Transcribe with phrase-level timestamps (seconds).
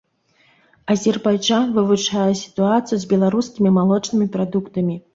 [0.93, 5.03] Азербайджан вывучае сітуацыю з беларускімі малочнымі прадуктамі.